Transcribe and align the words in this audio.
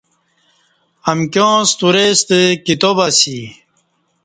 امکیاں 1.11 1.57
ستورئی 1.69 2.09
ستہ 2.19 2.39
کتاب 2.65 2.97
اسی 3.07 3.37